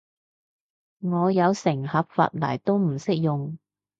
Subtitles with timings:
[1.01, 3.59] 我有成盒髮泥都唔識用